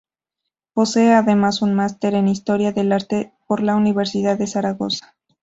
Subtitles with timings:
[0.73, 5.13] Posee además un Máster en Historia del Arte por la Universidad de Zaragoza.